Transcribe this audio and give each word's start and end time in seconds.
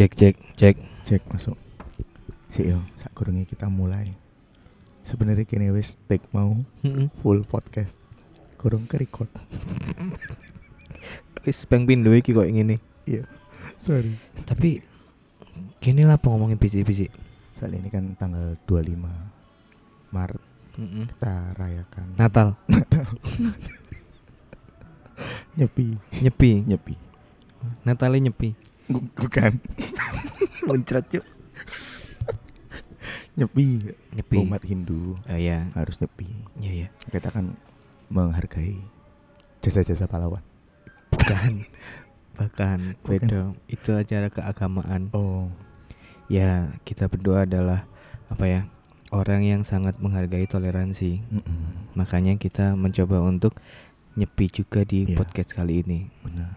Cek 0.00 0.16
cek 0.16 0.36
cek. 0.56 0.76
Cek 1.04 1.22
masuk. 1.28 1.60
Sik 2.48 2.72
yo, 2.72 2.80
sak 2.96 3.12
kita 3.44 3.68
mulai. 3.68 4.16
Sebenarnya 5.04 5.44
kini 5.44 5.68
wis 5.68 6.00
take 6.08 6.24
mau 6.32 6.56
full 7.20 7.44
podcast. 7.44 8.00
Kurung 8.56 8.88
ke 8.88 8.96
record. 8.96 9.28
Wis 11.44 11.68
peng 11.68 11.84
pindho 11.84 12.16
iki 12.16 12.32
kok 12.32 12.48
ngene. 12.48 12.80
Sorry. 13.76 14.16
Tapi 14.48 14.80
kini 15.84 16.08
lah 16.08 16.16
apa 16.16 16.32
ngomongin 16.32 16.56
bisik-bisik. 16.56 17.12
Soal 17.60 17.76
ini 17.76 17.92
kan 17.92 18.16
tanggal 18.16 18.56
25 18.64 19.04
Maret 20.16 20.40
Heeh. 20.80 21.04
kita 21.12 21.34
rayakan 21.60 22.06
Natal, 22.16 22.56
nyepi, 25.60 25.92
nyepi. 26.24 26.64
nyepi. 26.64 26.94
Natalnya 27.84 28.32
nyepi. 28.32 28.69
Bu- 28.90 29.06
Bukan 29.16 29.56
Muncrat 30.66 31.06
yuk. 31.10 31.24
nyepi. 33.32 33.94
Nyepi. 34.12 34.36
Umat 34.38 34.62
Hindu 34.62 35.16
Oh 35.16 35.38
iya. 35.38 35.70
harus 35.72 35.96
nyepi. 35.96 36.28
Iya 36.58 36.72
iya. 36.76 36.88
Kita 37.08 37.30
kan 37.30 37.56
menghargai 38.08 38.76
jasa-jasa 39.60 40.04
pahlawan. 40.04 40.42
Bukan. 41.08 41.64
Bahkan 42.36 42.78
beda. 43.00 43.54
Itu 43.66 43.94
acara 43.94 44.28
keagamaan. 44.28 45.08
Oh, 45.12 45.48
Ya, 46.26 46.70
kita 46.84 47.10
berdua 47.10 47.42
adalah 47.42 47.90
apa 48.26 48.46
ya? 48.46 48.62
Orang 49.10 49.42
yang 49.42 49.66
sangat 49.66 49.98
menghargai 49.98 50.46
toleransi. 50.46 51.26
mm-mm, 51.26 51.90
Makanya 51.98 52.38
kita 52.38 52.78
mencoba 52.78 53.18
untuk 53.18 53.58
nyepi 54.14 54.46
juga 54.48 54.86
di 54.86 55.10
Iya. 55.10 55.18
podcast 55.18 55.50
kali 55.52 55.82
ini. 55.82 56.06
benar. 56.22 56.54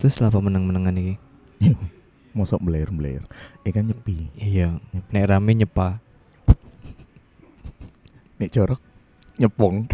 Terus 0.00 0.16
lah 0.16 0.32
menang-menangan 0.32 0.96
iki? 0.96 1.14
Mosok 2.32 2.64
beler-beler. 2.64 3.20
Eh 3.68 3.68
kan 3.68 3.84
nyepi. 3.84 4.32
Iya. 4.32 4.80
Nyepi. 4.96 5.12
Nek 5.12 5.28
rame 5.28 5.52
nyepa. 5.52 6.00
Nek 8.40 8.48
jorok 8.48 8.80
nyepong. 9.36 9.84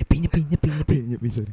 Nyepi 0.00 0.16
nyepi 0.16 0.40
nyepi. 0.48 0.68
nyepi, 0.72 0.96
nyepi 1.12 1.28
sorry. 1.28 1.52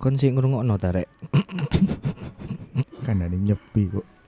Kon 0.00 0.16
sing 0.16 0.32
ngrungokno 0.32 0.80
ta. 0.80 0.96
Kan 3.04 3.20
ada 3.20 3.36
nyepi 3.36 3.92
kok. 3.92 4.19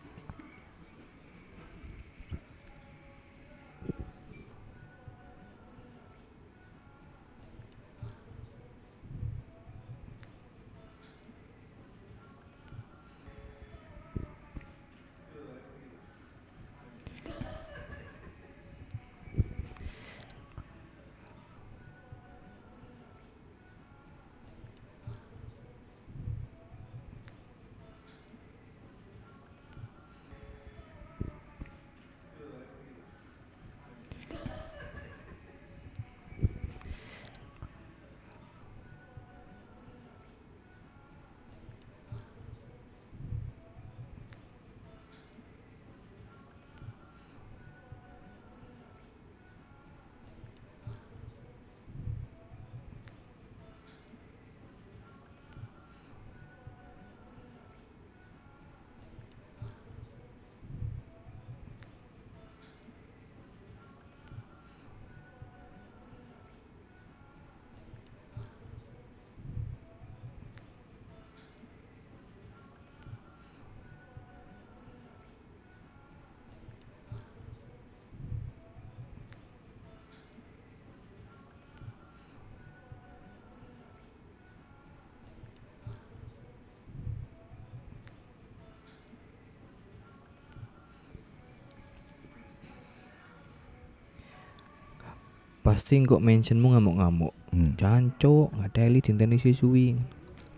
Pasti 95.63 96.03
kok 96.03 96.19
mentionmu 96.19 96.75
ngamuk-ngamuk. 96.75 97.33
Hmm. 97.55 97.79
Jancuk, 97.79 98.51
ngadeli 98.51 98.99
dinteni 98.99 99.39
siswi. 99.39 99.95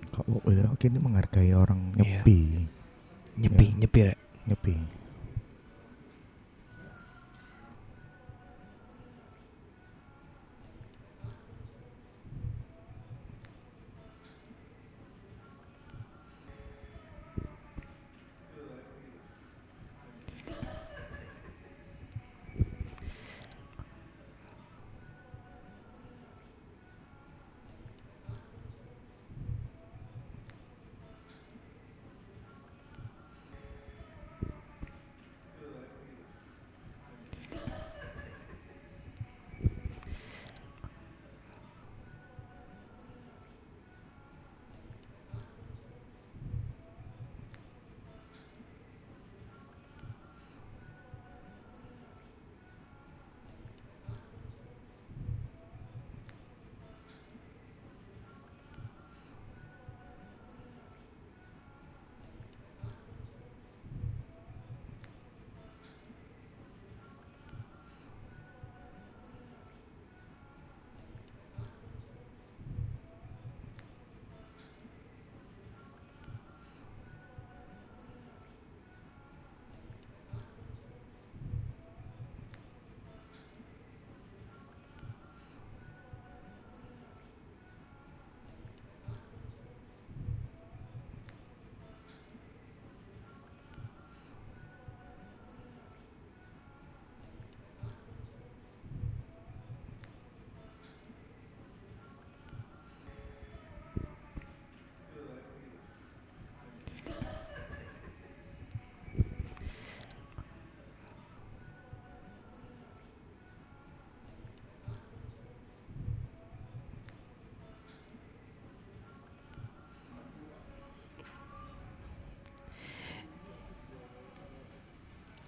Kok 0.08 0.48
ya, 0.48 0.64
kini 0.80 0.96
menghargai 0.96 1.52
orang 1.52 1.92
Iya. 2.00 2.24
nyepi, 2.24 2.38
Nyepi, 3.36 3.66
Ya. 3.66 3.76
nyepi 3.84 4.00
rek. 4.08 4.18
nyepi. 4.48 4.72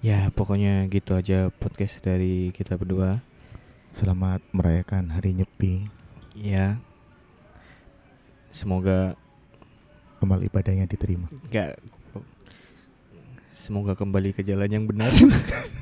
Ya, 0.06 0.30
pokoknya 0.30 0.86
gitu 0.86 1.18
aja 1.18 1.50
podcast 1.50 1.98
dari 1.98 2.54
kita 2.54 2.78
berdua. 2.78 3.18
Selamat 3.90 4.38
merayakan 4.54 5.10
hari 5.10 5.34
nyepi. 5.34 5.82
Ya. 6.38 6.78
Semoga 8.54 9.18
Amal 10.22 10.46
ibadahnya 10.46 10.86
diterima. 10.86 11.26
enggak 11.50 11.82
semoga 13.50 13.98
kembali 13.98 14.30
ke 14.30 14.46
jalan 14.46 14.70
yang 14.70 14.86
benar. 14.86 15.10